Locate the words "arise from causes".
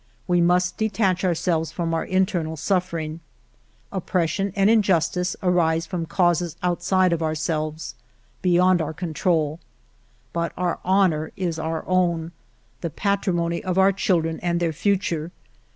5.43-6.55